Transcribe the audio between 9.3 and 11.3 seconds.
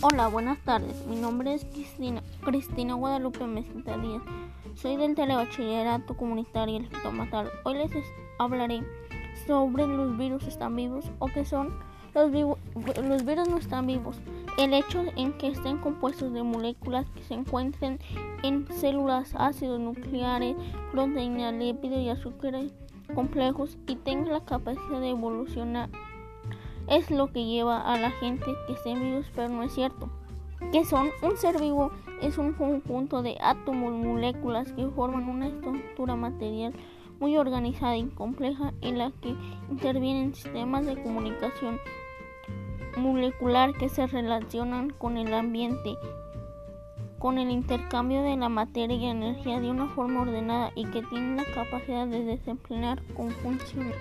sobre los virus están vivos o